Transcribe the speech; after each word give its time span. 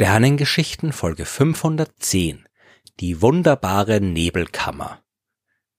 Sternengeschichten 0.00 0.94
Folge 0.94 1.26
510 1.26 2.48
Die 3.00 3.20
wunderbare 3.20 4.00
Nebelkammer 4.00 5.02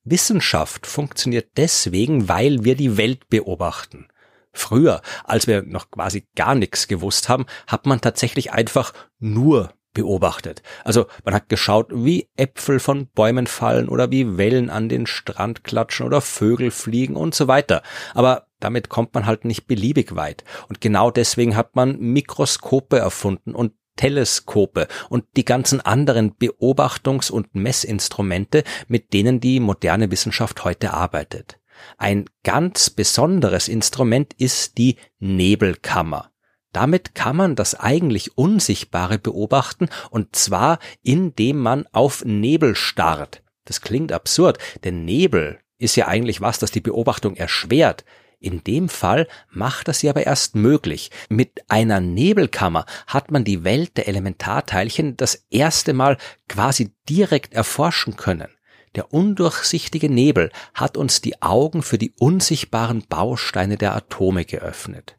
Wissenschaft 0.03 0.85
funktioniert 0.85 1.57
deswegen, 1.57 2.29
weil 2.29 2.63
wir 2.63 2.75
die 2.75 2.97
Welt 2.97 3.29
beobachten. 3.29 4.09
Früher, 4.53 5.02
als 5.23 5.47
wir 5.47 5.63
noch 5.63 5.89
quasi 5.89 6.27
gar 6.35 6.53
nichts 6.53 6.88
gewusst 6.88 7.29
haben, 7.29 7.47
hat 7.65 7.88
man 7.88 7.99
tatsächlich 7.99 8.52
einfach 8.52 8.93
nur 9.17 9.73
beobachtet. 9.93 10.61
Also 10.83 11.08
man 11.25 11.33
hat 11.33 11.49
geschaut, 11.49 11.88
wie 11.91 12.30
Äpfel 12.38 12.80
von 12.80 13.08
Bäumen 13.08 13.47
fallen 13.47 13.89
oder 13.89 14.11
wie 14.11 14.38
Wellen 14.38 14.69
an 14.69 14.88
den 14.88 15.08
Strand 15.08 15.63
klatschen 15.63 16.05
oder 16.05 16.22
Vögel 16.22 16.69
fliegen 16.69 17.16
und 17.16 17.33
so 17.33 17.47
weiter. 17.47 17.81
Aber 18.13 18.45
damit 18.59 18.89
kommt 18.89 19.16
man 19.16 19.25
halt 19.25 19.45
nicht 19.45 19.66
beliebig 19.66 20.16
weit. 20.16 20.44
Und 20.69 20.80
genau 20.80 21.09
deswegen 21.09 21.55
hat 21.55 21.75
man 21.75 21.99
Mikroskope 21.99 22.99
erfunden 22.99 23.55
und 23.55 23.73
Teleskope 23.95 24.88
und 25.09 25.26
die 25.36 25.45
ganzen 25.45 25.81
anderen 25.81 26.34
Beobachtungs- 26.34 27.31
und 27.31 27.54
Messinstrumente, 27.55 28.64
mit 28.88 29.14
denen 29.14 29.40
die 29.40 29.59
moderne 29.59 30.12
Wissenschaft 30.12 30.64
heute 30.64 30.94
arbeitet. 30.94 31.59
Ein 31.98 32.26
ganz 32.44 32.90
besonderes 32.90 33.67
Instrument 33.67 34.34
ist 34.34 34.77
die 34.77 34.98
Nebelkammer. 35.20 36.31
Damit 36.73 37.16
kann 37.16 37.36
man 37.36 37.55
das 37.55 37.76
eigentlich 37.76 38.38
Unsichtbare 38.38 39.20
beobachten 39.20 39.90
und 40.09 40.36
zwar 40.36 40.80
indem 41.03 41.58
man 41.58 41.86
auf 41.92 42.23
Nebel 42.23 42.76
starrt. 42.76 43.44
Das 43.66 43.81
klingt 43.81 44.11
absurd, 44.11 44.58
denn 44.83 45.03
Nebel 45.03 45.59
ist 45.78 45.95
ja 45.95 46.08
eigentlich 46.08 46.42
was, 46.42 46.59
das 46.59 46.72
die 46.72 46.81
Beobachtung 46.81 47.36
erschwert. 47.36 48.05
In 48.42 48.64
dem 48.64 48.89
Fall 48.89 49.28
macht 49.52 49.88
das 49.88 50.00
sie 50.00 50.09
aber 50.09 50.25
erst 50.25 50.56
möglich. 50.56 51.11
Mit 51.30 51.61
einer 51.70 52.00
Nebelkammer 52.00 52.88
hat 53.06 53.30
man 53.30 53.44
die 53.44 53.64
Welt 53.64 53.98
der 53.98 54.08
Elementarteilchen 54.08 55.16
das 55.16 55.45
erste 55.52 55.94
Mal 55.94 56.17
quasi 56.50 56.92
direkt 57.08 57.53
erforschen 57.53 58.17
können. 58.17 58.50
Der 58.95 59.14
undurchsichtige 59.14 60.09
Nebel 60.09 60.52
hat 60.73 60.98
uns 60.98 61.22
die 61.22 61.39
Augen 61.44 61.83
für 61.83 62.00
die 62.00 62.14
unsichtbaren 62.20 63.06
Bausteine 63.08 63.78
der 63.78 63.95
Atome 63.95 64.44
geöffnet. 64.44 65.16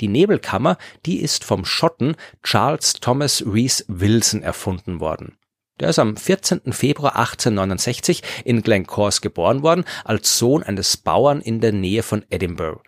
Die 0.00 0.08
Nebelkammer, 0.08 0.78
die 1.04 1.20
ist 1.20 1.44
vom 1.44 1.66
Schotten 1.66 2.16
Charles 2.42 2.94
Thomas 2.94 3.44
Rees 3.46 3.84
Wilson 3.86 4.42
erfunden 4.42 4.98
worden. 4.98 5.36
Der 5.80 5.88
ist 5.88 5.98
am 5.98 6.16
14. 6.16 6.72
Februar 6.72 7.16
1869 7.16 8.22
in 8.44 8.62
Glencores 8.62 9.22
geboren 9.22 9.62
worden, 9.62 9.84
als 10.04 10.36
Sohn 10.36 10.62
eines 10.62 10.98
Bauern 10.98 11.40
in 11.40 11.60
der 11.60 11.72
Nähe 11.72 12.02
von 12.02 12.24
Edinburgh. 12.28 12.82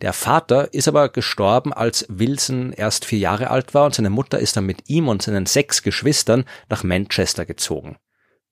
Der 0.00 0.12
Vater 0.12 0.72
ist 0.72 0.86
aber 0.86 1.08
gestorben, 1.08 1.72
als 1.72 2.06
Wilson 2.08 2.72
erst 2.72 3.04
vier 3.04 3.18
Jahre 3.18 3.50
alt 3.50 3.74
war 3.74 3.86
und 3.86 3.94
seine 3.94 4.10
Mutter 4.10 4.38
ist 4.38 4.56
dann 4.56 4.66
mit 4.66 4.88
ihm 4.88 5.08
und 5.08 5.22
seinen 5.22 5.46
sechs 5.46 5.82
Geschwistern 5.82 6.44
nach 6.68 6.84
Manchester 6.84 7.46
gezogen. 7.46 7.96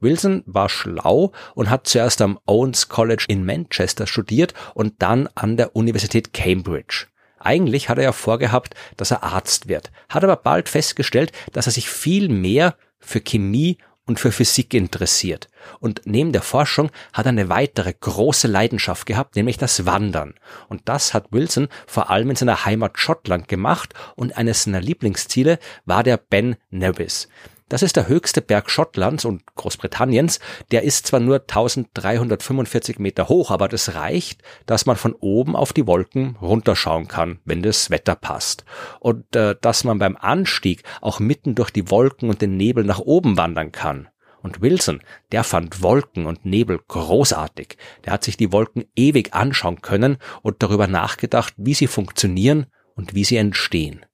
Wilson 0.01 0.43
war 0.47 0.69
schlau 0.69 1.33
und 1.55 1.71
hat 1.71 1.87
zuerst 1.87 2.21
am 2.21 2.39
Owens 2.47 2.89
College 2.89 3.27
in 3.29 3.45
Manchester 3.47 4.07
studiert 4.07 4.55
und 4.75 5.03
dann 5.03 5.29
an 5.35 5.57
der 5.57 5.77
Universität 5.77 6.33
Cambridge. 6.33 7.07
Eigentlich 7.39 7.89
hat 7.89 7.99
er 7.99 8.05
ja 8.05 8.13
vorgehabt, 8.13 8.75
dass 8.97 9.11
er 9.11 9.23
Arzt 9.23 9.69
wird, 9.69 9.93
hat 10.09 10.25
aber 10.25 10.37
bald 10.37 10.69
festgestellt, 10.69 11.31
dass 11.53 11.67
er 11.67 11.73
sich 11.73 11.91
viel 11.91 12.29
mehr 12.29 12.75
für 13.05 13.21
Chemie 13.21 13.79
und 14.07 14.21
für 14.21 14.33
Physik 14.33 14.75
interessiert. 14.75 15.49
Und 15.81 16.03
neben 16.05 16.33
der 16.33 16.43
Forschung 16.43 16.91
hat 17.13 17.27
er 17.27 17.31
eine 17.31 17.49
weitere 17.49 17.95
große 17.99 18.49
Leidenschaft 18.49 19.07
gehabt, 19.07 19.37
nämlich 19.37 19.57
das 19.57 19.87
Wandern. 19.87 20.35
Und 20.69 20.83
das 20.85 21.15
hat 21.15 21.33
Wilson 21.33 21.69
vor 21.87 22.11
allem 22.11 22.31
in 22.31 22.37
seiner 22.37 22.65
Heimat 22.65 22.99
Schottland 22.99 23.49
gemacht 23.49 23.95
und 24.15 24.37
eines 24.37 24.65
seiner 24.65 24.81
Lieblingsziele 24.81 25.59
war 25.87 26.03
der 26.03 26.19
Ben 26.19 26.57
Nevis. 26.71 27.29
Das 27.71 27.83
ist 27.83 27.97
der 27.97 28.09
höchste 28.09 28.43
Berg 28.43 28.71
Schottlands 28.71 29.25
und 29.25 29.43
Großbritanniens. 29.55 30.39
Der 30.71 30.83
ist 30.83 31.07
zwar 31.07 31.21
nur 31.21 31.37
1345 31.41 32.99
Meter 32.99 33.29
hoch, 33.29 33.51
aber 33.51 33.69
das 33.69 33.95
reicht, 33.95 34.43
dass 34.67 34.85
man 34.85 34.97
von 34.97 35.15
oben 35.15 35.57
auf 35.57 35.73
die 35.73 35.87
Wolken 35.87 36.37
runterschauen 36.43 37.09
kann, 37.09 37.39
wenn 37.47 37.63
das 37.63 37.89
Wetter 37.89 38.17
passt. 38.17 38.67
Und 39.01 39.35
äh, 39.35 39.57
dass 39.59 39.83
man 39.83 39.99
beim 39.99 40.19
Anstieg 40.19 40.83
auch 41.01 41.21
mitten 41.21 41.55
durch 41.55 41.71
die 41.71 41.91
Wolken 41.91 42.29
und 42.29 42.43
den 42.43 42.59
Nebel 42.59 42.85
nach 42.85 43.01
oben 43.01 43.39
wandern 43.39 43.73
kann. 43.73 44.09
Und 44.43 44.61
Wilson, 44.61 45.01
der 45.33 45.43
fand 45.43 45.83
Wolken 45.83 46.27
und 46.27 46.45
Nebel 46.45 46.79
großartig. 46.87 47.79
Der 48.05 48.13
hat 48.13 48.25
sich 48.25 48.37
die 48.37 48.53
Wolken 48.53 48.85
ewig 48.95 49.33
anschauen 49.33 49.81
können 49.81 50.19
und 50.43 50.63
darüber 50.63 50.87
nachgedacht, 50.87 51.55
wie 51.57 51.73
sie 51.73 51.87
funktionieren 51.87 52.67
und 52.95 53.15
wie 53.15 53.25
sie 53.25 53.39
entstehen. 53.39 54.05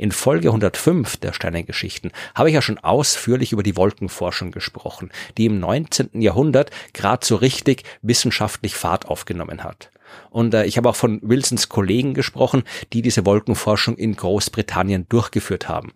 In 0.00 0.12
Folge 0.12 0.48
105 0.48 1.18
der 1.18 1.34
Sternengeschichten 1.34 2.10
habe 2.34 2.48
ich 2.48 2.54
ja 2.54 2.62
schon 2.62 2.78
ausführlich 2.78 3.52
über 3.52 3.62
die 3.62 3.76
Wolkenforschung 3.76 4.50
gesprochen, 4.50 5.10
die 5.36 5.44
im 5.44 5.60
19. 5.60 6.22
Jahrhundert 6.22 6.70
gerade 6.94 7.26
so 7.26 7.36
richtig 7.36 7.82
wissenschaftlich 8.00 8.76
Fahrt 8.76 9.08
aufgenommen 9.08 9.62
hat. 9.62 9.90
Und 10.30 10.54
äh, 10.54 10.64
ich 10.64 10.78
habe 10.78 10.88
auch 10.88 10.96
von 10.96 11.20
Wilsons 11.22 11.68
Kollegen 11.68 12.14
gesprochen, 12.14 12.62
die 12.94 13.02
diese 13.02 13.26
Wolkenforschung 13.26 13.98
in 13.98 14.16
Großbritannien 14.16 15.04
durchgeführt 15.10 15.68
haben. 15.68 15.92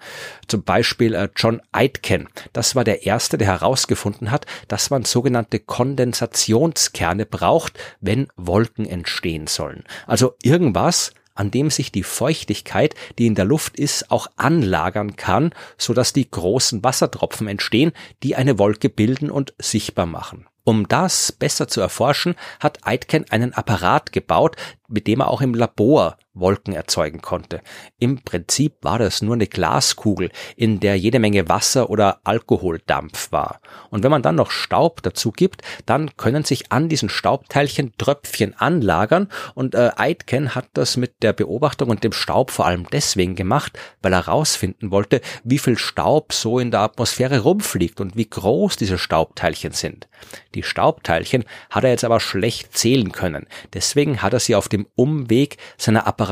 Zum 0.49 0.65
Beispiel 0.65 1.15
äh, 1.15 1.31
John 1.35 1.63
Aitken. 1.73 2.29
Das 2.53 2.77
war 2.77 2.85
der 2.85 3.07
erste, 3.07 3.39
der 3.39 3.49
herausgefunden 3.49 4.31
hat, 4.31 4.45
dass 4.69 4.91
man 4.91 5.07
sogenannte 5.07 5.61
Kondensationskerne 5.61 7.25
braucht, 7.25 7.79
wenn 8.03 8.29
Wolken 8.37 8.85
entstehen 8.85 9.47
sollen. 9.47 9.85
Also 10.07 10.35
irgendwas, 10.43 11.15
an 11.35 11.51
dem 11.51 11.71
sich 11.71 11.93
die 11.93 12.03
Feuchtigkeit, 12.03 12.95
die 13.19 13.27
in 13.27 13.35
der 13.35 13.45
Luft 13.45 13.79
ist, 13.79 14.11
auch 14.11 14.29
anlagern 14.37 15.17
kann, 15.17 15.53
so 15.77 15.95
dass 15.95 16.13
die 16.13 16.31
großen 16.31 16.83
Wassertropfen 16.83 17.49
entstehen, 17.49 17.93
die 18.23 18.37
eine 18.37 18.59
Wolke 18.59 18.89
bilden 18.89 19.31
und 19.31 19.55
sichtbar 19.59 20.07
machen. 20.07 20.47
Um 20.65 20.89
das 20.89 21.31
besser 21.31 21.69
zu 21.69 21.83
erforschen, 21.83 22.37
hat 22.59 22.87
Aitken 22.87 23.27
einen 23.31 23.53
Apparat 23.53 24.13
gebaut, 24.13 24.57
mit 24.89 25.07
dem 25.07 25.21
er 25.21 25.29
auch 25.29 25.43
im 25.43 25.55
Labor 25.55 26.17
Wolken 26.35 26.75
erzeugen 26.75 27.23
konnte. 27.23 27.63
Im 27.99 28.23
Prinzip 28.23 28.75
war 28.83 28.99
das 28.99 29.23
nur 29.23 29.35
eine 29.35 29.47
Glaskugel, 29.47 30.31
in 30.57 30.81
der 30.81 30.99
jede 30.99 31.21
Menge 31.21 31.49
Wasser 31.49 31.91
oder 31.91 32.21
Alkoholdampf 32.25 33.31
war. 33.31 33.61
Und 33.91 34.03
wenn 34.03 34.11
man 34.11 34.23
dann 34.23 34.35
noch 34.35 34.51
Staub 34.51 35.03
dazu 35.03 35.31
gibt, 35.31 35.63
dann 35.87 36.17
können 36.17 36.45
sich 36.45 36.73
an 36.73 36.89
diesen 36.89 37.09
Staubteilchen 37.09 37.93
Tröpfchen 37.99 38.55
anlagern 38.59 39.29
und 39.55 39.75
äh, 39.75 39.93
Aitken 39.97 40.55
hat 40.55 40.67
das 40.75 40.97
mit 40.97 41.23
der 41.23 41.33
Beobachtung 41.33 41.89
und 41.89 42.03
dem 42.03 42.13
Staub 42.13 42.51
vor 42.51 42.67
allem 42.67 42.87
deswegen 42.91 43.37
gemacht, 43.37 43.79
weil 44.03 44.13
er 44.13 44.27
herausfinden 44.27 44.91
wollte, 44.91 45.21
wie 45.45 45.59
viel 45.59 45.79
Staub 45.79 46.33
so 46.33 46.59
in 46.59 46.73
der 46.73 46.81
Atmosphäre 46.81 47.41
rumfliegt 47.41 48.01
und 48.01 48.17
wie 48.17 48.29
groß 48.29 48.77
diese 48.77 48.99
Staubteilchen 48.99 49.73
sind. 49.73 50.09
Die 50.55 50.63
Staubteilchen 50.63 51.45
hat 51.71 51.85
er 51.85 51.91
jetzt 51.91 52.05
aber 52.05 52.19
schlecht 52.19 52.77
zählen 52.77 53.13
können. 53.13 53.47
Deswegen 53.73 54.23
hat 54.23 54.33
er 54.33 54.41
sie 54.41 54.55
auf 54.55 54.69
dem 54.69 54.87
Umweg 54.97 55.59
seiner 55.77 56.07
Apparatur 56.07 56.24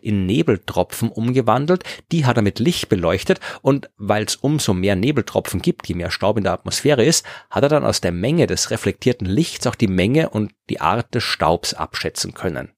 in 0.00 0.26
Nebeltropfen 0.26 1.10
umgewandelt. 1.10 1.84
Die 2.12 2.26
hat 2.26 2.36
er 2.36 2.42
mit 2.42 2.58
Licht 2.58 2.88
beleuchtet 2.88 3.40
und 3.62 3.90
weil 3.96 4.24
es 4.24 4.36
umso 4.36 4.74
mehr 4.74 4.96
Nebeltropfen 4.96 5.62
gibt, 5.62 5.88
je 5.88 5.94
mehr 5.94 6.10
Staub 6.10 6.36
in 6.36 6.44
der 6.44 6.52
Atmosphäre 6.52 7.04
ist, 7.04 7.24
hat 7.50 7.62
er 7.62 7.68
dann 7.68 7.84
aus 7.84 8.00
der 8.00 8.12
Menge 8.12 8.46
des 8.46 8.70
reflektierten 8.70 9.26
Lichts 9.26 9.66
auch 9.66 9.74
die 9.74 9.88
Menge 9.88 10.30
und 10.30 10.52
die 10.68 10.80
Art 10.80 11.14
des 11.14 11.24
Staubs 11.24 11.74
abschätzen 11.74 12.34
können. 12.34 12.72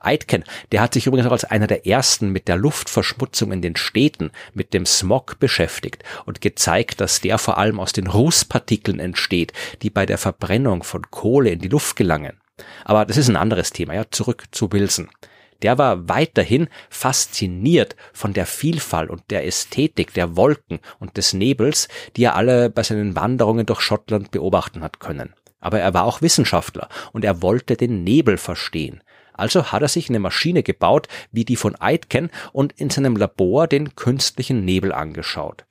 Aitken, 0.00 0.44
der 0.72 0.80
hat 0.80 0.94
sich 0.94 1.06
übrigens 1.06 1.26
auch 1.26 1.32
als 1.32 1.44
einer 1.44 1.66
der 1.66 1.86
ersten 1.86 2.30
mit 2.30 2.48
der 2.48 2.56
Luftverschmutzung 2.56 3.52
in 3.52 3.62
den 3.62 3.76
Städten, 3.76 4.30
mit 4.54 4.74
dem 4.74 4.86
Smog 4.86 5.38
beschäftigt 5.38 6.02
und 6.26 6.40
gezeigt, 6.40 7.00
dass 7.00 7.20
der 7.20 7.38
vor 7.38 7.58
allem 7.58 7.80
aus 7.80 7.92
den 7.92 8.06
Rußpartikeln 8.06 9.00
entsteht, 9.00 9.52
die 9.82 9.90
bei 9.90 10.06
der 10.06 10.18
Verbrennung 10.18 10.82
von 10.82 11.10
Kohle 11.10 11.50
in 11.50 11.60
die 11.60 11.68
Luft 11.68 11.96
gelangen. 11.96 12.40
Aber 12.84 13.04
das 13.04 13.16
ist 13.16 13.28
ein 13.28 13.36
anderes 13.36 13.70
Thema, 13.70 13.94
ja, 13.94 14.04
zurück 14.10 14.44
zu 14.50 14.72
Wilson. 14.72 15.08
Der 15.62 15.76
war 15.76 16.08
weiterhin 16.08 16.68
fasziniert 16.88 17.96
von 18.12 18.32
der 18.32 18.46
Vielfalt 18.46 19.10
und 19.10 19.22
der 19.30 19.44
Ästhetik 19.44 20.14
der 20.14 20.36
Wolken 20.36 20.78
und 21.00 21.16
des 21.16 21.32
Nebels, 21.32 21.88
die 22.16 22.24
er 22.24 22.36
alle 22.36 22.70
bei 22.70 22.82
seinen 22.82 23.16
Wanderungen 23.16 23.66
durch 23.66 23.80
Schottland 23.80 24.30
beobachten 24.30 24.82
hat 24.82 25.00
können. 25.00 25.34
Aber 25.60 25.80
er 25.80 25.94
war 25.94 26.04
auch 26.04 26.22
Wissenschaftler 26.22 26.88
und 27.12 27.24
er 27.24 27.42
wollte 27.42 27.76
den 27.76 28.04
Nebel 28.04 28.36
verstehen. 28.36 29.02
Also 29.32 29.70
hat 29.72 29.82
er 29.82 29.88
sich 29.88 30.08
eine 30.08 30.18
Maschine 30.18 30.62
gebaut, 30.62 31.08
wie 31.30 31.44
die 31.44 31.56
von 31.56 31.76
Aitken, 31.80 32.30
und 32.52 32.72
in 32.72 32.90
seinem 32.90 33.16
Labor 33.16 33.68
den 33.68 33.94
künstlichen 33.94 34.64
Nebel 34.64 34.92
angeschaut. 34.92 35.64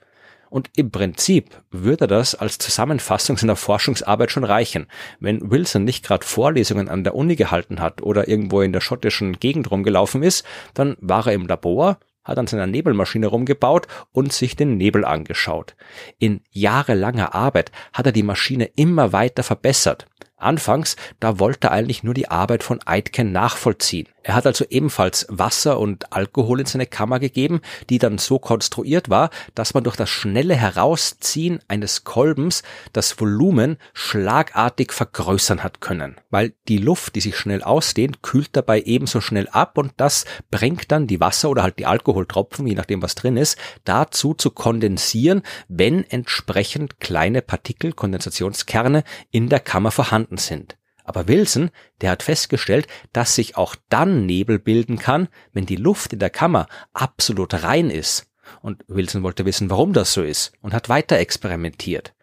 Und 0.50 0.70
im 0.76 0.92
Prinzip 0.92 1.62
würde 1.72 2.08
das 2.08 2.36
als 2.36 2.58
Zusammenfassung 2.58 3.38
seiner 3.38 3.56
Forschungsarbeit 3.56 4.32
schon 4.32 4.44
reichen. 4.44 4.88
Wenn 5.20 5.52
Wilson 5.52 5.84
nicht 5.84 6.06
gerade 6.06 6.26
Vorlesungen 6.26 6.90
an 6.90 7.04
der 7.04 7.16
Uni 7.16 7.36
gehalten 7.36 7.80
hat 7.80 8.02
oder 8.02 8.28
irgendwo 8.28 8.62
in 8.62 8.74
der 8.74 8.82
schottischen 8.82 9.40
Gegend 9.40 9.72
rumgelaufen 9.72 10.24
ist, 10.24 10.46
dann 10.74 10.98
war 11.00 11.28
er 11.28 11.34
im 11.34 11.48
Labor, 11.48 12.00
hat 12.24 12.38
an 12.38 12.48
seiner 12.48 12.68
Nebelmaschine 12.68 13.28
rumgebaut 13.28 13.88
und 14.12 14.34
sich 14.34 14.56
den 14.56 14.78
Nebel 14.78 15.06
angeschaut. 15.06 15.76
In 16.20 16.42
jahrelanger 16.52 17.34
Arbeit 17.34 17.72
hat 17.94 18.06
er 18.06 18.12
die 18.12 18.24
Maschine 18.24 18.66
immer 18.76 19.14
weiter 19.14 19.44
verbessert. 19.44 20.08
Anfangs, 20.38 20.96
da 21.20 21.40
wollte 21.40 21.68
er 21.68 21.72
eigentlich 21.72 22.04
nur 22.04 22.14
die 22.14 22.30
Arbeit 22.30 22.64
von 22.64 22.80
Aitken 22.86 23.32
nachvollziehen. 23.32 24.08
Er 24.28 24.36
hat 24.36 24.46
also 24.46 24.66
ebenfalls 24.70 25.26
Wasser 25.30 25.80
und 25.80 26.12
Alkohol 26.12 26.60
in 26.60 26.66
seine 26.66 26.86
Kammer 26.86 27.18
gegeben, 27.20 27.62
die 27.90 27.98
dann 27.98 28.18
so 28.18 28.40
konstruiert 28.40 29.10
war, 29.10 29.30
dass 29.56 29.74
man 29.74 29.86
durch 29.86 29.96
das 29.96 30.10
schnelle 30.10 30.54
Herausziehen 30.54 31.62
eines 31.70 32.04
Kolbens 32.04 32.62
das 32.92 33.22
Volumen 33.22 33.78
schlagartig 33.94 34.92
vergrößern 34.92 35.64
hat 35.64 35.80
können. 35.80 36.18
Weil 36.30 36.54
die 36.68 36.78
Luft, 36.78 37.16
die 37.16 37.22
sich 37.22 37.38
schnell 37.38 37.64
ausdehnt, 37.64 38.22
kühlt 38.22 38.50
dabei 38.52 38.82
ebenso 38.82 39.22
schnell 39.22 39.48
ab 39.48 39.78
und 39.78 39.94
das 39.96 40.26
bringt 40.52 40.92
dann 40.92 41.08
die 41.08 41.22
Wasser 41.22 41.50
oder 41.50 41.64
halt 41.64 41.80
die 41.80 41.86
Alkoholtropfen, 41.86 42.68
je 42.68 42.76
nachdem 42.76 43.02
was 43.02 43.16
drin 43.16 43.38
ist, 43.38 43.58
dazu 43.86 44.34
zu 44.34 44.52
kondensieren, 44.52 45.42
wenn 45.70 46.04
entsprechend 46.04 47.00
kleine 47.00 47.42
Partikel, 47.42 47.94
Kondensationskerne 47.94 49.06
in 49.32 49.48
der 49.48 49.62
Kammer 49.62 49.92
vorhanden 49.92 50.27
sind. 50.36 50.78
Aber 51.06 51.30
Wilson, 51.30 51.72
der 52.02 52.12
hat 52.12 52.22
festgestellt, 52.22 52.88
dass 53.14 53.34
sich 53.34 53.56
auch 53.56 53.76
dann 53.88 54.26
Nebel 54.26 54.60
bilden 54.60 54.98
kann, 55.00 55.30
wenn 55.54 55.66
die 55.66 55.78
Luft 55.78 56.12
in 56.12 56.20
der 56.20 56.30
Kammer 56.30 56.68
absolut 56.92 57.64
rein 57.64 57.90
ist. 57.90 58.28
Und 58.62 58.84
Wilson 58.90 59.24
wollte 59.24 59.46
wissen, 59.46 59.70
warum 59.70 59.94
das 59.94 60.12
so 60.12 60.22
ist 60.22 60.52
und 60.62 60.74
hat 60.74 60.90
weiter 60.90 61.18
experimentiert. 61.18 62.14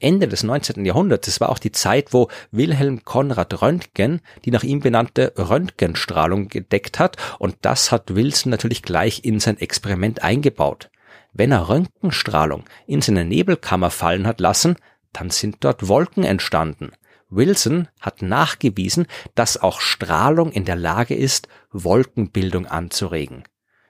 Ende 0.00 0.28
des 0.28 0.44
19. 0.44 0.86
Jahrhunderts, 0.86 1.26
das 1.26 1.40
war 1.40 1.48
auch 1.48 1.58
die 1.58 1.72
Zeit, 1.72 2.12
wo 2.12 2.28
Wilhelm 2.52 3.04
Konrad 3.04 3.60
Röntgen 3.60 4.20
die 4.44 4.52
nach 4.52 4.62
ihm 4.62 4.78
benannte 4.78 5.32
Röntgenstrahlung 5.36 6.48
gedeckt 6.48 7.00
hat 7.00 7.16
und 7.40 7.56
das 7.62 7.90
hat 7.90 8.14
Wilson 8.14 8.50
natürlich 8.50 8.82
gleich 8.82 9.24
in 9.24 9.40
sein 9.40 9.58
Experiment 9.58 10.22
eingebaut. 10.22 10.90
Wenn 11.32 11.50
er 11.50 11.68
Röntgenstrahlung 11.68 12.64
in 12.86 13.02
seine 13.02 13.24
Nebelkammer 13.24 13.90
fallen 13.90 14.28
hat 14.28 14.38
lassen, 14.38 14.76
dann 15.12 15.30
sind 15.30 15.56
dort 15.60 15.88
Wolken 15.88 16.22
entstanden. 16.22 16.92
Wilson 17.30 17.88
hat 18.00 18.22
nachgewiesen, 18.22 19.06
dass 19.34 19.60
auch 19.60 19.80
Strahlung 19.80 20.50
in 20.52 20.64
der 20.64 20.76
Lage 20.76 21.14
ist, 21.14 21.48
Wolkenbildung 21.70 22.66
anzuregen. 22.66 23.44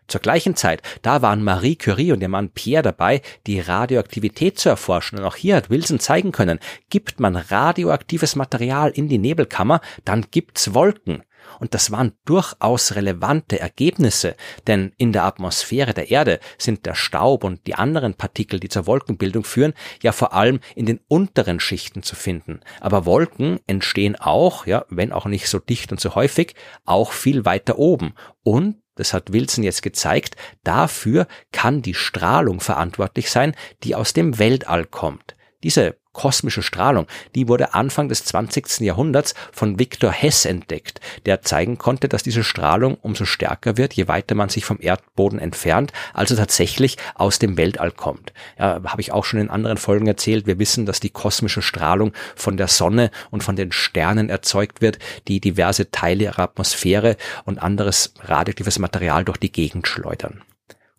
Zur 0.08 0.22
gleichen 0.22 0.56
Zeit, 0.56 0.80
da 1.02 1.20
waren 1.20 1.44
Marie 1.44 1.76
Curie 1.76 2.12
und 2.12 2.22
ihr 2.22 2.30
Mann 2.30 2.50
Pierre 2.50 2.82
dabei, 2.82 3.20
die 3.46 3.60
Radioaktivität 3.60 4.58
zu 4.58 4.70
erforschen. 4.70 5.18
Und 5.18 5.24
auch 5.26 5.36
hier 5.36 5.56
hat 5.56 5.68
Wilson 5.68 6.00
zeigen 6.00 6.32
können, 6.32 6.60
gibt 6.88 7.20
man 7.20 7.36
radioaktives 7.36 8.34
Material 8.34 8.90
in 8.90 9.08
die 9.08 9.18
Nebelkammer, 9.18 9.82
dann 10.06 10.26
gibt's 10.30 10.72
Wolken. 10.72 11.22
Und 11.58 11.74
das 11.74 11.90
waren 11.90 12.12
durchaus 12.24 12.94
relevante 12.94 13.58
Ergebnisse, 13.58 14.36
denn 14.66 14.92
in 14.96 15.12
der 15.12 15.24
Atmosphäre 15.24 15.94
der 15.94 16.10
Erde 16.10 16.40
sind 16.56 16.86
der 16.86 16.94
Staub 16.94 17.44
und 17.44 17.66
die 17.66 17.74
anderen 17.74 18.14
Partikel, 18.14 18.60
die 18.60 18.68
zur 18.68 18.86
Wolkenbildung 18.86 19.44
führen, 19.44 19.74
ja 20.02 20.12
vor 20.12 20.32
allem 20.32 20.60
in 20.74 20.86
den 20.86 21.00
unteren 21.08 21.60
Schichten 21.60 22.02
zu 22.02 22.16
finden. 22.16 22.60
Aber 22.80 23.06
Wolken 23.06 23.60
entstehen 23.66 24.16
auch, 24.16 24.66
ja, 24.66 24.84
wenn 24.88 25.12
auch 25.12 25.26
nicht 25.26 25.48
so 25.48 25.58
dicht 25.58 25.92
und 25.92 26.00
so 26.00 26.14
häufig, 26.14 26.54
auch 26.84 27.12
viel 27.12 27.44
weiter 27.44 27.78
oben. 27.78 28.14
Und 28.42 28.76
das 28.94 29.14
hat 29.14 29.32
Wilson 29.32 29.62
jetzt 29.62 29.82
gezeigt, 29.82 30.36
dafür 30.64 31.28
kann 31.52 31.82
die 31.82 31.94
Strahlung 31.94 32.60
verantwortlich 32.60 33.30
sein, 33.30 33.54
die 33.84 33.94
aus 33.94 34.12
dem 34.12 34.38
Weltall 34.38 34.86
kommt. 34.86 35.36
Diese 35.62 35.96
kosmische 36.12 36.62
Strahlung, 36.62 37.06
die 37.34 37.48
wurde 37.48 37.74
Anfang 37.74 38.08
des 38.08 38.24
20. 38.24 38.80
Jahrhunderts 38.80 39.34
von 39.52 39.78
Victor 39.78 40.10
Hess 40.10 40.44
entdeckt, 40.44 41.00
der 41.26 41.42
zeigen 41.42 41.78
konnte, 41.78 42.08
dass 42.08 42.22
diese 42.22 42.44
Strahlung 42.44 42.96
umso 43.02 43.24
stärker 43.24 43.76
wird, 43.76 43.94
je 43.94 44.08
weiter 44.08 44.34
man 44.34 44.48
sich 44.48 44.64
vom 44.64 44.78
Erdboden 44.80 45.38
entfernt, 45.38 45.92
also 46.14 46.34
tatsächlich 46.34 46.96
aus 47.14 47.38
dem 47.38 47.56
Weltall 47.56 47.90
kommt. 47.90 48.32
Ja, 48.58 48.80
habe 48.84 49.00
ich 49.00 49.12
auch 49.12 49.24
schon 49.24 49.40
in 49.40 49.50
anderen 49.50 49.76
Folgen 49.76 50.06
erzählt. 50.06 50.46
Wir 50.46 50.58
wissen, 50.58 50.86
dass 50.86 51.00
die 51.00 51.10
kosmische 51.10 51.62
Strahlung 51.62 52.12
von 52.34 52.56
der 52.56 52.68
Sonne 52.68 53.10
und 53.30 53.42
von 53.42 53.56
den 53.56 53.72
Sternen 53.72 54.28
erzeugt 54.28 54.80
wird, 54.80 54.98
die 55.28 55.40
diverse 55.40 55.90
Teile 55.90 56.24
ihrer 56.24 56.42
Atmosphäre 56.42 57.16
und 57.44 57.58
anderes 57.58 58.14
radioaktives 58.20 58.78
Material 58.78 59.24
durch 59.24 59.38
die 59.38 59.52
Gegend 59.52 59.86
schleudern. 59.86 60.42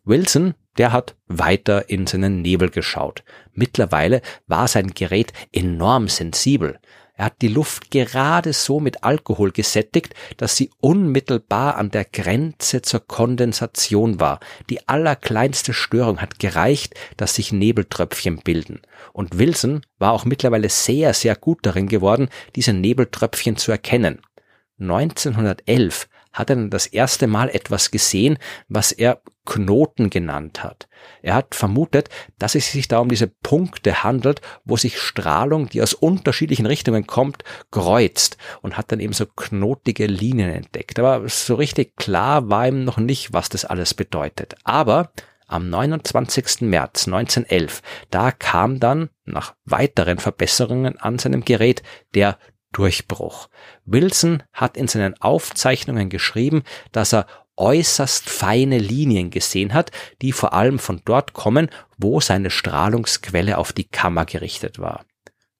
Wilson, 0.05 0.55
der 0.79 0.93
hat 0.93 1.15
weiter 1.27 1.89
in 1.89 2.07
seinen 2.07 2.41
Nebel 2.41 2.69
geschaut. 2.69 3.23
Mittlerweile 3.53 4.21
war 4.47 4.67
sein 4.67 4.91
Gerät 4.91 5.33
enorm 5.51 6.07
sensibel. 6.07 6.79
Er 7.15 7.25
hat 7.25 7.41
die 7.41 7.49
Luft 7.49 7.91
gerade 7.91 8.53
so 8.53 8.79
mit 8.79 9.03
Alkohol 9.03 9.51
gesättigt, 9.51 10.15
dass 10.37 10.55
sie 10.55 10.71
unmittelbar 10.79 11.75
an 11.75 11.91
der 11.91 12.05
Grenze 12.05 12.81
zur 12.81 13.05
Kondensation 13.05 14.21
war. 14.21 14.39
Die 14.69 14.87
allerkleinste 14.87 15.73
Störung 15.73 16.21
hat 16.21 16.39
gereicht, 16.39 16.95
dass 17.17 17.35
sich 17.35 17.51
Nebeltröpfchen 17.51 18.37
bilden. 18.37 18.79
Und 19.11 19.37
Wilson 19.37 19.81
war 19.97 20.13
auch 20.13 20.23
mittlerweile 20.23 20.69
sehr, 20.69 21.13
sehr 21.13 21.35
gut 21.35 21.59
darin 21.63 21.89
geworden, 21.89 22.29
diese 22.55 22.71
Nebeltröpfchen 22.71 23.57
zu 23.57 23.73
erkennen. 23.73 24.21
1911 24.79 26.07
hat 26.31 26.49
er 26.49 26.55
dann 26.55 26.69
das 26.69 26.87
erste 26.87 27.27
Mal 27.27 27.49
etwas 27.49 27.91
gesehen, 27.91 28.37
was 28.67 28.91
er 28.91 29.21
Knoten 29.45 30.11
genannt 30.11 30.63
hat. 30.63 30.87
Er 31.23 31.33
hat 31.33 31.55
vermutet, 31.55 32.09
dass 32.37 32.53
es 32.53 32.71
sich 32.71 32.87
da 32.87 32.99
um 32.99 33.09
diese 33.09 33.27
Punkte 33.27 34.03
handelt, 34.03 34.41
wo 34.63 34.77
sich 34.77 34.99
Strahlung, 34.99 35.67
die 35.69 35.81
aus 35.81 35.95
unterschiedlichen 35.95 36.67
Richtungen 36.67 37.07
kommt, 37.07 37.43
kreuzt 37.71 38.37
und 38.61 38.77
hat 38.77 38.91
dann 38.91 38.99
eben 38.99 39.13
so 39.13 39.25
knotige 39.25 40.05
Linien 40.05 40.51
entdeckt. 40.51 40.99
Aber 40.99 41.27
so 41.27 41.55
richtig 41.55 41.95
klar 41.95 42.49
war 42.49 42.67
ihm 42.67 42.83
noch 42.83 42.97
nicht, 42.97 43.33
was 43.33 43.49
das 43.49 43.65
alles 43.65 43.95
bedeutet. 43.95 44.55
Aber 44.63 45.11
am 45.47 45.67
29. 45.67 46.61
März 46.61 47.07
1911, 47.07 47.81
da 48.11 48.31
kam 48.31 48.79
dann 48.79 49.09
nach 49.25 49.55
weiteren 49.65 50.19
Verbesserungen 50.19 50.99
an 50.99 51.17
seinem 51.17 51.43
Gerät 51.43 51.81
der 52.13 52.37
Durchbruch. 52.71 53.49
Wilson 53.85 54.43
hat 54.53 54.77
in 54.77 54.87
seinen 54.87 55.19
Aufzeichnungen 55.21 56.09
geschrieben, 56.09 56.63
dass 56.91 57.13
er 57.13 57.25
äußerst 57.57 58.29
feine 58.29 58.77
Linien 58.77 59.31
gesehen 59.31 59.73
hat, 59.73 59.91
die 60.21 60.31
vor 60.31 60.53
allem 60.53 60.79
von 60.79 61.01
dort 61.03 61.33
kommen, 61.33 61.69
wo 61.97 62.21
seine 62.21 62.49
Strahlungsquelle 62.49 63.57
auf 63.57 63.73
die 63.73 63.87
Kammer 63.87 64.25
gerichtet 64.25 64.79
war. 64.79 65.05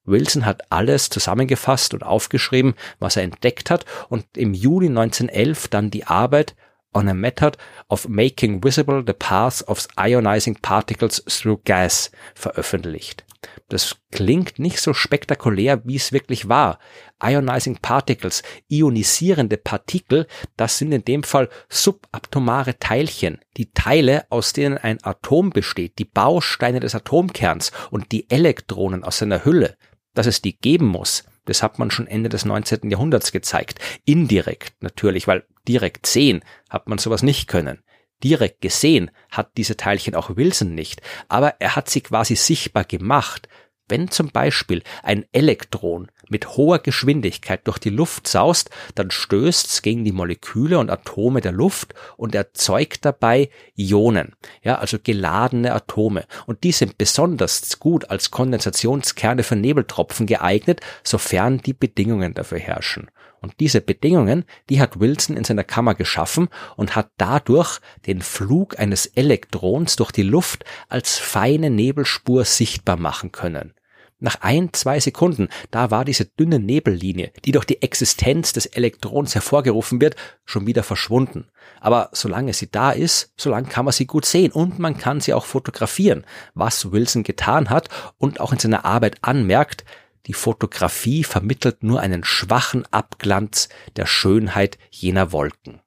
Wilson 0.06 0.46
hat 0.46 0.72
alles 0.72 1.10
zusammengefasst 1.10 1.94
und 1.94 2.04
aufgeschrieben, 2.04 2.74
was 3.00 3.16
er 3.18 3.24
entdeckt 3.24 3.70
hat 3.70 3.86
und 4.08 4.26
im 4.36 4.54
Juli 4.54 4.88
1911 4.88 5.68
dann 5.68 5.92
die 5.92 6.06
Arbeit 6.06 6.56
on 6.94 7.08
a 7.08 7.14
method 7.14 7.58
of 7.90 8.08
making 8.08 8.64
visible 8.64 9.04
the 9.06 9.14
path 9.14 9.62
of 9.68 9.88
ionizing 9.98 10.56
particles 10.56 11.24
through 11.26 11.62
gas 11.64 12.12
veröffentlicht. 12.34 13.26
Das 13.68 13.98
klingt 14.12 14.60
nicht 14.60 14.80
so 14.82 14.94
spektakulär, 14.94 15.82
wie 15.86 15.96
es 15.96 16.12
wirklich 16.12 16.50
war. 16.50 16.80
Ionizing 17.24 17.78
Particles, 17.82 18.44
ionisierende 18.68 19.58
Partikel, 19.58 20.28
das 20.58 20.78
sind 20.78 20.92
in 20.92 21.06
dem 21.06 21.24
Fall 21.24 21.50
subatomare 21.70 22.80
Teilchen, 22.80 23.40
die 23.58 23.72
Teile, 23.72 24.26
aus 24.30 24.54
denen 24.54 24.78
ein 24.78 25.04
Atom 25.04 25.52
besteht, 25.52 26.00
die 26.00 26.06
Bausteine 26.06 26.80
des 26.80 26.96
Atomkerns 26.96 27.72
und 27.92 28.12
die 28.12 28.30
Elektronen 28.30 29.04
aus 29.04 29.20
seiner 29.20 29.46
Hülle. 29.46 29.78
Dass 30.14 30.26
es 30.26 30.42
die 30.42 30.58
geben 30.58 30.88
muss, 30.88 31.24
das 31.46 31.64
hat 31.64 31.80
man 31.80 31.92
schon 31.92 32.08
Ende 32.08 32.30
des 32.30 32.46
19. 32.46 32.90
Jahrhunderts 32.90 33.32
gezeigt. 33.32 33.80
Indirekt 34.06 34.82
natürlich, 34.82 35.28
weil 35.28 35.46
direkt 35.68 36.06
sehen 36.06 36.44
hat 36.70 36.88
man 36.88 36.98
sowas 36.98 37.24
nicht 37.24 37.48
können. 37.48 37.84
Direkt 38.24 38.62
gesehen 38.62 39.12
hat 39.32 39.52
diese 39.58 39.78
Teilchen 39.78 40.16
auch 40.16 40.36
Wilson 40.36 40.76
nicht, 40.76 41.02
aber 41.30 41.56
er 41.60 41.76
hat 41.76 41.90
sie 41.90 42.02
quasi 42.02 42.36
sichtbar 42.36 42.84
gemacht. 42.84 43.48
Wenn 43.90 44.12
zum 44.12 44.30
Beispiel 44.30 44.84
ein 45.02 45.26
Elektron 45.32 46.12
mit 46.30 46.56
hoher 46.56 46.78
Geschwindigkeit 46.78 47.66
durch 47.66 47.80
die 47.80 47.90
Luft 47.90 48.28
saust, 48.28 48.70
dann 48.94 49.10
stößt's 49.10 49.82
gegen 49.82 50.06
die 50.06 50.12
Moleküle 50.12 50.78
und 50.78 50.92
Atome 50.92 51.42
der 51.42 51.54
Luft 51.54 51.96
und 52.16 52.36
erzeugt 52.36 53.04
dabei 53.04 53.50
Ionen, 53.76 54.36
ja, 54.62 54.78
also 54.78 54.98
geladene 55.02 55.74
Atome. 55.74 56.26
Und 56.46 56.64
die 56.64 56.72
sind 56.72 57.00
besonders 57.00 57.80
gut 57.80 58.12
als 58.12 58.30
Kondensationskerne 58.30 59.42
für 59.42 59.56
Nebeltropfen 59.56 60.28
geeignet, 60.28 60.82
sofern 61.04 61.58
die 61.58 61.74
Bedingungen 61.74 62.36
dafür 62.36 62.60
herrschen. 62.60 63.10
Und 63.42 63.60
diese 63.60 63.82
Bedingungen, 63.82 64.46
die 64.70 64.80
hat 64.80 65.00
Wilson 65.00 65.38
in 65.38 65.44
seiner 65.44 65.64
Kammer 65.64 65.96
geschaffen 65.96 66.50
und 66.76 66.96
hat 66.96 67.12
dadurch 67.18 67.80
den 68.06 68.22
Flug 68.22 68.80
eines 68.80 69.06
Elektrons 69.06 69.96
durch 69.96 70.12
die 70.12 70.24
Luft 70.24 70.66
als 70.88 71.18
feine 71.18 71.70
Nebelspur 71.70 72.46
sichtbar 72.46 72.98
machen 72.98 73.32
können. 73.32 73.74
Nach 74.22 74.42
ein, 74.42 74.74
zwei 74.74 75.00
Sekunden, 75.00 75.48
da 75.72 75.92
war 75.92 76.04
diese 76.04 76.26
dünne 76.26 76.60
Nebellinie, 76.60 77.32
die 77.46 77.54
durch 77.54 77.64
die 77.64 77.82
Existenz 77.82 78.52
des 78.52 78.66
Elektrons 78.66 79.34
hervorgerufen 79.34 80.02
wird, 80.02 80.18
schon 80.44 80.68
wieder 80.68 80.84
verschwunden. 80.84 81.48
Aber 81.80 82.10
solange 82.12 82.52
sie 82.52 82.70
da 82.70 82.92
ist, 82.92 83.32
solange 83.38 83.70
kann 83.70 83.86
man 83.86 83.94
sie 83.94 84.08
gut 84.08 84.26
sehen 84.26 84.52
und 84.52 84.78
man 84.78 84.98
kann 84.98 85.22
sie 85.22 85.34
auch 85.34 85.46
fotografieren, 85.46 86.26
was 86.54 86.92
Wilson 86.92 87.24
getan 87.24 87.70
hat 87.70 87.88
und 88.18 88.42
auch 88.42 88.52
in 88.52 88.60
seiner 88.60 88.84
Arbeit 88.84 89.20
anmerkt, 89.22 89.86
die 90.30 90.34
Fotografie 90.34 91.24
vermittelt 91.24 91.82
nur 91.82 92.02
einen 92.02 92.24
schwachen 92.24 92.86
Abglanz 92.94 93.68
der 93.96 94.06
Schönheit 94.06 94.78
jener 94.92 95.32
Wolken. 95.32 95.82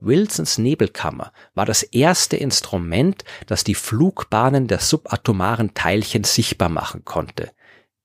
Wilsons 0.00 0.56
Nebelkammer 0.56 1.34
war 1.54 1.66
das 1.66 1.82
erste 1.82 2.38
Instrument, 2.38 3.24
das 3.46 3.64
die 3.64 3.74
Flugbahnen 3.74 4.68
der 4.68 4.78
subatomaren 4.78 5.74
Teilchen 5.74 6.24
sichtbar 6.24 6.70
machen 6.70 7.04
konnte. 7.04 7.50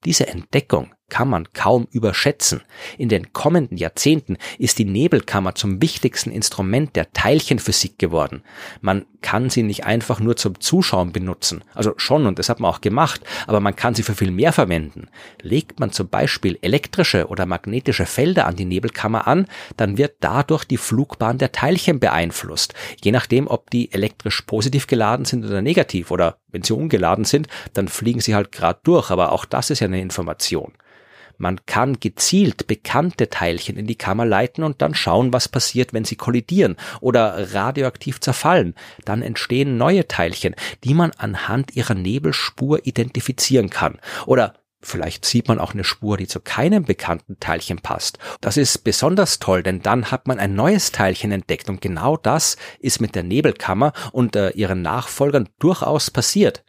Diese 0.03 0.27
Entdeckung, 0.27 0.93
kann 1.09 1.29
man 1.29 1.51
kaum 1.53 1.87
überschätzen. 1.91 2.61
In 2.97 3.09
den 3.09 3.33
kommenden 3.33 3.77
Jahrzehnten 3.77 4.37
ist 4.57 4.79
die 4.79 4.85
Nebelkammer 4.85 5.53
zum 5.55 5.81
wichtigsten 5.81 6.31
Instrument 6.31 6.95
der 6.95 7.11
Teilchenphysik 7.13 7.99
geworden. 7.99 8.43
Man 8.81 9.05
kann 9.21 9.49
sie 9.49 9.63
nicht 9.63 9.85
einfach 9.85 10.19
nur 10.19 10.35
zum 10.35 10.59
Zuschauen 10.59 11.11
benutzen. 11.11 11.63
Also 11.73 11.93
schon, 11.97 12.25
und 12.25 12.39
das 12.39 12.49
hat 12.49 12.59
man 12.59 12.71
auch 12.71 12.81
gemacht, 12.81 13.21
aber 13.47 13.59
man 13.59 13.75
kann 13.75 13.95
sie 13.95 14.03
für 14.03 14.15
viel 14.15 14.31
mehr 14.31 14.53
verwenden. 14.53 15.07
Legt 15.41 15.79
man 15.79 15.91
zum 15.91 16.09
Beispiel 16.09 16.57
elektrische 16.61 17.27
oder 17.27 17.45
magnetische 17.45 18.05
Felder 18.05 18.47
an 18.47 18.55
die 18.55 18.65
Nebelkammer 18.65 19.27
an, 19.27 19.47
dann 19.77 19.97
wird 19.97 20.15
dadurch 20.19 20.65
die 20.65 20.77
Flugbahn 20.77 21.37
der 21.37 21.51
Teilchen 21.51 21.99
beeinflusst. 21.99 22.73
Je 23.03 23.11
nachdem, 23.11 23.47
ob 23.47 23.69
die 23.69 23.91
elektrisch 23.91 24.41
positiv 24.41 24.87
geladen 24.87 25.25
sind 25.25 25.45
oder 25.45 25.61
negativ 25.61 26.11
oder 26.11 26.37
wenn 26.51 26.63
sie 26.63 26.73
ungeladen 26.73 27.25
sind, 27.25 27.47
dann 27.73 27.87
fliegen 27.87 28.19
sie 28.19 28.35
halt 28.35 28.51
gerade 28.51 28.79
durch, 28.83 29.09
aber 29.09 29.31
auch 29.31 29.45
das 29.45 29.69
ist 29.69 29.79
ja 29.79 29.87
eine 29.87 30.01
Information. 30.01 30.73
Man 31.37 31.65
kann 31.65 31.99
gezielt 31.99 32.67
bekannte 32.67 33.29
Teilchen 33.29 33.77
in 33.77 33.87
die 33.87 33.97
Kammer 33.97 34.25
leiten 34.25 34.63
und 34.63 34.81
dann 34.81 34.95
schauen, 34.95 35.33
was 35.33 35.49
passiert, 35.49 35.93
wenn 35.93 36.05
sie 36.05 36.15
kollidieren 36.15 36.77
oder 37.01 37.53
radioaktiv 37.53 38.19
zerfallen. 38.19 38.75
Dann 39.05 39.21
entstehen 39.21 39.77
neue 39.77 40.07
Teilchen, 40.07 40.55
die 40.83 40.93
man 40.93 41.11
anhand 41.17 41.75
ihrer 41.75 41.95
Nebelspur 41.95 42.85
identifizieren 42.85 43.69
kann. 43.69 43.99
Oder 44.25 44.53
Vielleicht 44.85 45.23
sieht 45.23 45.47
man 45.47 45.59
auch 45.59 45.73
eine 45.73 45.85
Spur, 45.85 46.17
die 46.17 46.27
zu 46.27 46.41
keinem 46.41 46.83
bekannten 46.83 47.39
Teilchen 47.39 47.79
passt. 47.79 48.19
Das 48.41 48.57
ist 48.57 48.83
besonders 48.83 49.39
toll, 49.39 49.63
denn 49.63 49.81
dann 49.81 50.11
hat 50.11 50.27
man 50.27 50.39
ein 50.39 50.55
neues 50.55 50.91
Teilchen 50.91 51.31
entdeckt 51.31 51.69
und 51.69 51.81
genau 51.81 52.17
das 52.17 52.57
ist 52.79 52.99
mit 52.99 53.15
der 53.15 53.23
Nebelkammer 53.23 53.93
und 54.11 54.35
äh, 54.35 54.49
ihren 54.49 54.81
Nachfolgern 54.81 55.47
durchaus 55.59 56.11
passiert. 56.11 56.65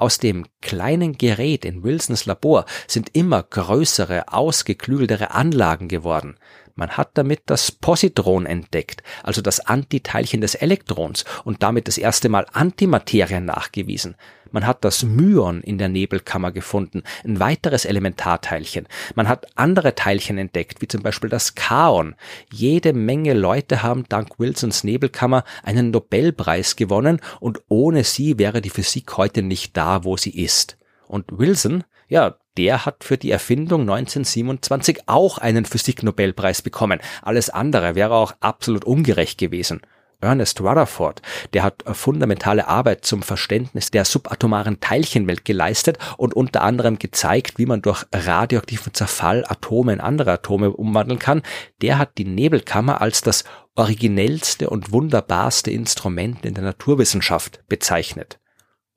Aus 0.00 0.16
dem 0.16 0.46
kleinen 0.62 1.18
Gerät 1.18 1.66
in 1.66 1.82
Wilsons 1.82 2.24
Labor 2.24 2.64
sind 2.86 3.10
immer 3.12 3.42
größere, 3.42 4.32
ausgeklügeltere 4.32 5.32
Anlagen 5.32 5.88
geworden. 5.88 6.36
Man 6.80 6.96
hat 6.96 7.10
damit 7.18 7.42
das 7.44 7.70
Positron 7.72 8.46
entdeckt, 8.46 9.02
also 9.22 9.42
das 9.42 9.60
Antiteilchen 9.60 10.40
des 10.40 10.54
Elektrons 10.54 11.26
und 11.44 11.62
damit 11.62 11.88
das 11.88 11.98
erste 11.98 12.30
Mal 12.30 12.46
Antimaterie 12.54 13.42
nachgewiesen. 13.42 14.14
Man 14.50 14.66
hat 14.66 14.82
das 14.82 15.02
Myon 15.02 15.60
in 15.60 15.76
der 15.76 15.90
Nebelkammer 15.90 16.52
gefunden, 16.52 17.02
ein 17.22 17.38
weiteres 17.38 17.84
Elementarteilchen. 17.84 18.88
Man 19.14 19.28
hat 19.28 19.46
andere 19.56 19.94
Teilchen 19.94 20.38
entdeckt, 20.38 20.80
wie 20.80 20.88
zum 20.88 21.02
Beispiel 21.02 21.28
das 21.28 21.54
Kaon. 21.54 22.14
Jede 22.50 22.94
Menge 22.94 23.34
Leute 23.34 23.82
haben 23.82 24.06
dank 24.08 24.38
Wilsons 24.38 24.82
Nebelkammer 24.82 25.44
einen 25.62 25.90
Nobelpreis 25.90 26.76
gewonnen 26.76 27.20
und 27.40 27.60
ohne 27.68 28.04
sie 28.04 28.38
wäre 28.38 28.62
die 28.62 28.70
Physik 28.70 29.18
heute 29.18 29.42
nicht 29.42 29.76
da, 29.76 30.04
wo 30.04 30.16
sie 30.16 30.42
ist. 30.42 30.78
Und 31.06 31.26
Wilson, 31.30 31.84
ja, 32.08 32.36
der 32.56 32.84
hat 32.86 33.04
für 33.04 33.16
die 33.16 33.30
Erfindung 33.30 33.82
1927 33.82 35.02
auch 35.06 35.38
einen 35.38 35.64
Physiknobelpreis 35.64 36.62
bekommen. 36.62 37.00
Alles 37.22 37.50
andere 37.50 37.94
wäre 37.94 38.14
auch 38.14 38.32
absolut 38.40 38.84
ungerecht 38.84 39.38
gewesen. 39.38 39.80
Ernest 40.22 40.60
Rutherford, 40.60 41.22
der 41.54 41.62
hat 41.62 41.82
fundamentale 41.92 42.68
Arbeit 42.68 43.06
zum 43.06 43.22
Verständnis 43.22 43.90
der 43.90 44.04
subatomaren 44.04 44.78
Teilchenwelt 44.78 45.46
geleistet 45.46 45.98
und 46.18 46.34
unter 46.34 46.62
anderem 46.62 46.98
gezeigt, 46.98 47.58
wie 47.58 47.64
man 47.64 47.80
durch 47.80 48.04
radioaktiven 48.12 48.92
Zerfall 48.92 49.44
Atome 49.48 49.94
in 49.94 50.00
andere 50.00 50.32
Atome 50.32 50.70
umwandeln 50.70 51.18
kann. 51.18 51.42
Der 51.80 51.96
hat 51.96 52.18
die 52.18 52.26
Nebelkammer 52.26 53.00
als 53.00 53.22
das 53.22 53.44
originellste 53.76 54.68
und 54.68 54.92
wunderbarste 54.92 55.70
Instrument 55.70 56.44
in 56.44 56.52
der 56.52 56.64
Naturwissenschaft 56.64 57.66
bezeichnet. 57.68 58.38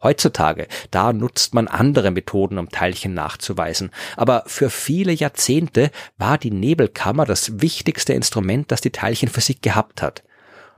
Heutzutage, 0.03 0.67
da 0.91 1.13
nutzt 1.13 1.53
man 1.53 1.67
andere 1.67 2.11
Methoden, 2.11 2.57
um 2.57 2.69
Teilchen 2.69 3.13
nachzuweisen. 3.13 3.89
Aber 4.17 4.43
für 4.47 4.69
viele 4.69 5.13
Jahrzehnte 5.13 5.91
war 6.17 6.37
die 6.37 6.51
Nebelkammer 6.51 7.25
das 7.25 7.61
wichtigste 7.61 8.13
Instrument, 8.13 8.71
das 8.71 8.81
die 8.81 8.91
Teilchenphysik 8.91 9.61
gehabt 9.61 10.01
hat. 10.01 10.23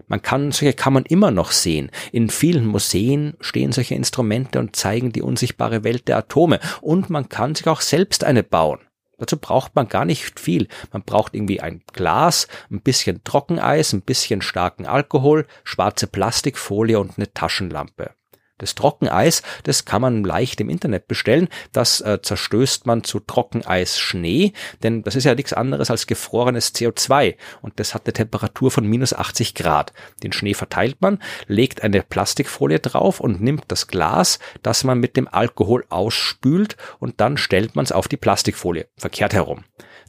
Man 0.07 0.21
kann 0.21 0.51
solche 0.51 0.73
Kammern 0.73 1.05
immer 1.07 1.31
noch 1.31 1.51
sehen. 1.51 1.89
In 2.11 2.29
vielen 2.29 2.67
Museen 2.67 3.35
stehen 3.39 3.71
solche 3.71 3.95
Instrumente 3.95 4.59
und 4.59 4.75
zeigen 4.75 5.11
die 5.11 5.23
unsichtbare 5.23 5.83
Welt 5.83 6.07
der 6.07 6.17
Atome. 6.17 6.59
Und 6.81 7.09
man 7.09 7.27
kann 7.27 7.55
sich 7.55 7.67
auch 7.67 7.81
selbst 7.81 8.23
eine 8.23 8.43
bauen. 8.43 8.79
Dazu 9.17 9.37
braucht 9.37 9.75
man 9.75 9.87
gar 9.87 10.05
nicht 10.05 10.39
viel. 10.39 10.67
Man 10.91 11.03
braucht 11.03 11.33
irgendwie 11.33 11.61
ein 11.61 11.81
Glas, 11.93 12.47
ein 12.69 12.81
bisschen 12.81 13.23
Trockeneis, 13.23 13.93
ein 13.93 14.01
bisschen 14.01 14.41
starken 14.41 14.85
Alkohol, 14.85 15.47
schwarze 15.63 16.07
Plastikfolie 16.07 16.99
und 16.99 17.17
eine 17.17 17.33
Taschenlampe. 17.33 18.11
Das 18.57 18.75
Trockeneis, 18.75 19.43
das 19.63 19.85
kann 19.85 20.01
man 20.01 20.23
leicht 20.23 20.61
im 20.61 20.69
Internet 20.69 21.07
bestellen. 21.07 21.49
Das 21.71 21.99
äh, 22.01 22.21
zerstößt 22.21 22.85
man 22.85 23.03
zu 23.03 23.19
Trockeneis-Schnee, 23.19 24.53
denn 24.81 25.03
das 25.03 25.15
ist 25.15 25.25
ja 25.25 25.35
nichts 25.35 25.53
anderes 25.53 25.91
als 25.91 26.07
gefrorenes 26.07 26.73
CO2 26.73 27.35
und 27.61 27.79
das 27.79 27.93
hat 27.93 28.05
eine 28.05 28.13
Temperatur 28.13 28.71
von 28.71 28.87
minus 28.87 29.13
80 29.13 29.55
Grad. 29.55 29.93
Den 30.23 30.31
Schnee 30.31 30.53
verteilt 30.53 31.01
man, 31.01 31.21
legt 31.47 31.83
eine 31.83 32.01
Plastikfolie 32.01 32.79
drauf 32.79 33.19
und 33.19 33.41
nimmt 33.41 33.65
das 33.67 33.87
Glas, 33.87 34.39
das 34.63 34.83
man 34.83 34.99
mit 34.99 35.17
dem 35.17 35.27
Alkohol 35.27 35.85
ausspült 35.89 36.77
und 36.99 37.19
dann 37.19 37.37
stellt 37.37 37.75
man 37.75 37.83
es 37.83 37.91
auf 37.91 38.07
die 38.07 38.17
Plastikfolie, 38.17 38.87
verkehrt 38.97 39.33
herum. 39.33 39.63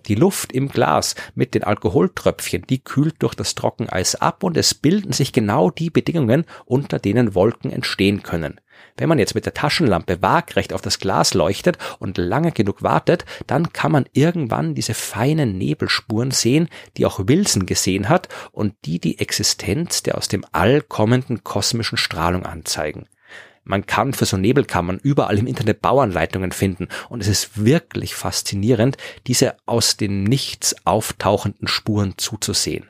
Die 0.06 0.14
Luft 0.14 0.52
im 0.52 0.68
Glas 0.68 1.14
mit 1.34 1.54
den 1.54 1.64
Alkoholtröpfchen, 1.64 2.62
die 2.68 2.78
kühlt 2.78 3.16
durch 3.20 3.34
das 3.34 3.54
Trockeneis 3.54 4.14
ab 4.14 4.44
und 4.44 4.56
es 4.56 4.74
bilden 4.74 5.12
sich 5.12 5.32
genau 5.32 5.70
die 5.70 5.90
Bedingungen, 5.90 6.44
unter 6.64 6.98
denen 6.98 7.34
Wolken 7.34 7.72
entstehen 7.72 8.22
können. 8.22 8.60
Wenn 8.96 9.08
man 9.08 9.18
jetzt 9.18 9.34
mit 9.34 9.46
der 9.46 9.54
Taschenlampe 9.54 10.22
waagrecht 10.22 10.72
auf 10.72 10.80
das 10.80 10.98
Glas 10.98 11.34
leuchtet 11.34 11.78
und 11.98 12.18
lange 12.18 12.52
genug 12.52 12.82
wartet, 12.82 13.24
dann 13.46 13.72
kann 13.72 13.92
man 13.92 14.06
irgendwann 14.12 14.74
diese 14.74 14.94
feinen 14.94 15.58
Nebelspuren 15.58 16.30
sehen, 16.30 16.68
die 16.96 17.06
auch 17.06 17.20
Wilson 17.26 17.66
gesehen 17.66 18.08
hat 18.08 18.28
und 18.52 18.74
die 18.84 18.98
die 18.98 19.18
Existenz 19.18 20.02
der 20.02 20.16
aus 20.16 20.28
dem 20.28 20.44
All 20.52 20.82
kommenden 20.82 21.42
kosmischen 21.44 21.98
Strahlung 21.98 22.46
anzeigen. 22.46 23.06
Man 23.68 23.84
kann 23.84 24.12
für 24.12 24.26
so 24.26 24.36
Nebelkammern 24.36 25.00
überall 25.02 25.38
im 25.38 25.48
Internet 25.48 25.82
Bauanleitungen 25.82 26.52
finden 26.52 26.86
und 27.08 27.20
es 27.20 27.26
ist 27.26 27.64
wirklich 27.64 28.14
faszinierend, 28.14 28.96
diese 29.26 29.56
aus 29.66 29.96
dem 29.96 30.22
Nichts 30.22 30.76
auftauchenden 30.84 31.66
Spuren 31.66 32.14
zuzusehen. 32.16 32.88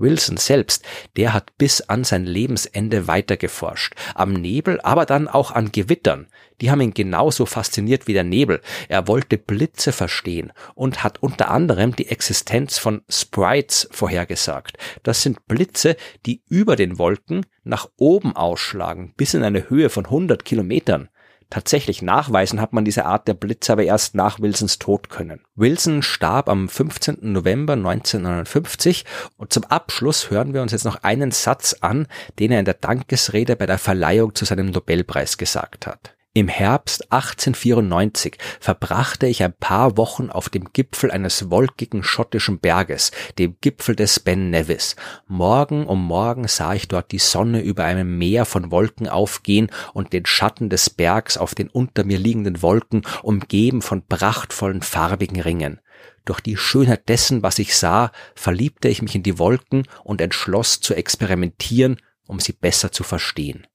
Wilson 0.00 0.36
selbst, 0.36 0.84
der 1.16 1.32
hat 1.32 1.56
bis 1.58 1.82
an 1.82 2.04
sein 2.04 2.24
Lebensende 2.24 3.06
weitergeforscht. 3.06 3.94
Am 4.14 4.32
Nebel, 4.32 4.80
aber 4.80 5.06
dann 5.06 5.28
auch 5.28 5.50
an 5.52 5.72
Gewittern. 5.72 6.26
Die 6.60 6.70
haben 6.70 6.80
ihn 6.80 6.94
genauso 6.94 7.46
fasziniert 7.46 8.06
wie 8.06 8.12
der 8.12 8.24
Nebel. 8.24 8.60
Er 8.88 9.08
wollte 9.08 9.38
Blitze 9.38 9.92
verstehen 9.92 10.52
und 10.74 11.02
hat 11.02 11.22
unter 11.22 11.50
anderem 11.50 11.96
die 11.96 12.08
Existenz 12.08 12.78
von 12.78 13.02
Sprites 13.08 13.88
vorhergesagt. 13.90 14.76
Das 15.02 15.22
sind 15.22 15.46
Blitze, 15.46 15.96
die 16.26 16.42
über 16.48 16.76
den 16.76 16.98
Wolken 16.98 17.46
nach 17.64 17.88
oben 17.96 18.36
ausschlagen, 18.36 19.14
bis 19.16 19.34
in 19.34 19.42
eine 19.42 19.70
Höhe 19.70 19.90
von 19.90 20.06
100 20.06 20.44
Kilometern. 20.44 21.08
Tatsächlich 21.50 22.00
nachweisen 22.00 22.60
hat 22.60 22.72
man 22.72 22.84
diese 22.84 23.04
Art 23.04 23.26
der 23.26 23.34
Blitze 23.34 23.72
aber 23.72 23.82
erst 23.82 24.14
nach 24.14 24.38
Wilsons 24.38 24.78
Tod 24.78 25.10
können. 25.10 25.40
Wilson 25.56 26.02
starb 26.02 26.48
am 26.48 26.68
15. 26.68 27.18
November 27.20 27.72
1959 27.72 29.04
und 29.36 29.52
zum 29.52 29.64
Abschluss 29.64 30.30
hören 30.30 30.54
wir 30.54 30.62
uns 30.62 30.70
jetzt 30.70 30.84
noch 30.84 31.02
einen 31.02 31.32
Satz 31.32 31.76
an, 31.80 32.06
den 32.38 32.52
er 32.52 32.60
in 32.60 32.64
der 32.64 32.74
Dankesrede 32.74 33.56
bei 33.56 33.66
der 33.66 33.78
Verleihung 33.78 34.34
zu 34.36 34.44
seinem 34.44 34.70
Nobelpreis 34.70 35.38
gesagt 35.38 35.88
hat. 35.88 36.14
Im 36.32 36.46
Herbst 36.46 37.10
1894 37.10 38.38
verbrachte 38.60 39.26
ich 39.26 39.42
ein 39.42 39.52
paar 39.52 39.96
Wochen 39.96 40.30
auf 40.30 40.48
dem 40.48 40.72
Gipfel 40.72 41.10
eines 41.10 41.50
wolkigen 41.50 42.04
schottischen 42.04 42.60
Berges, 42.60 43.10
dem 43.40 43.56
Gipfel 43.60 43.96
des 43.96 44.20
Ben 44.20 44.48
Nevis. 44.48 44.94
Morgen 45.26 45.88
um 45.88 46.04
morgen 46.04 46.46
sah 46.46 46.72
ich 46.74 46.86
dort 46.86 47.10
die 47.10 47.18
Sonne 47.18 47.62
über 47.62 47.82
einem 47.82 48.16
Meer 48.16 48.44
von 48.44 48.70
Wolken 48.70 49.08
aufgehen 49.08 49.72
und 49.92 50.12
den 50.12 50.24
Schatten 50.24 50.70
des 50.70 50.88
Bergs 50.88 51.36
auf 51.36 51.56
den 51.56 51.68
unter 51.68 52.04
mir 52.04 52.18
liegenden 52.18 52.62
Wolken 52.62 53.02
umgeben 53.24 53.82
von 53.82 54.06
prachtvollen 54.06 54.82
farbigen 54.82 55.40
Ringen. 55.40 55.80
Durch 56.26 56.38
die 56.38 56.56
Schönheit 56.56 57.08
dessen, 57.08 57.42
was 57.42 57.58
ich 57.58 57.74
sah, 57.74 58.12
verliebte 58.36 58.88
ich 58.88 59.02
mich 59.02 59.16
in 59.16 59.24
die 59.24 59.40
Wolken 59.40 59.88
und 60.04 60.20
entschloss 60.20 60.80
zu 60.80 60.94
experimentieren, 60.94 61.96
um 62.28 62.38
sie 62.38 62.52
besser 62.52 62.92
zu 62.92 63.02
verstehen. 63.02 63.66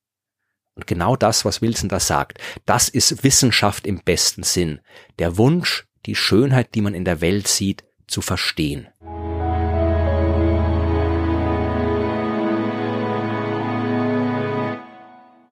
Und 0.75 0.87
genau 0.87 1.15
das, 1.15 1.45
was 1.45 1.61
Wilson 1.61 1.89
da 1.89 1.99
sagt, 1.99 2.39
das 2.65 2.89
ist 2.89 3.23
Wissenschaft 3.23 3.87
im 3.87 4.01
besten 4.03 4.43
Sinn. 4.43 4.81
Der 5.19 5.37
Wunsch, 5.37 5.85
die 6.05 6.15
Schönheit, 6.15 6.75
die 6.75 6.81
man 6.81 6.93
in 6.93 7.05
der 7.05 7.21
Welt 7.21 7.47
sieht, 7.47 7.83
zu 8.07 8.21
verstehen. 8.21 8.87